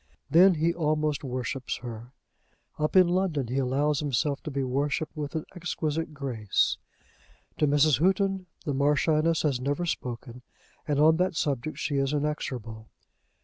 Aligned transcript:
Then 0.31 0.55
he 0.55 0.73
almost 0.73 1.23
worships 1.23 1.77
her. 1.77 2.11
Up 2.79 2.95
in 2.95 3.07
London 3.07 3.49
he 3.49 3.59
allows 3.59 3.99
himself 3.99 4.41
to 4.41 4.49
be 4.49 4.63
worshipped 4.63 5.15
with 5.15 5.35
an 5.35 5.45
exquisite 5.55 6.11
grace. 6.11 6.79
To 7.59 7.67
Mrs. 7.67 7.99
Houghton 7.99 8.47
the 8.65 8.73
Marchioness 8.73 9.43
has 9.43 9.61
never 9.61 9.85
spoken, 9.85 10.41
and 10.87 10.99
on 10.99 11.17
that 11.17 11.35
subject 11.35 11.77
she 11.77 11.97
is 11.97 12.13
inexorable. 12.13 12.89